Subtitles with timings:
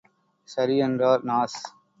[0.47, 1.59] சரி என்றார் நாஸ்.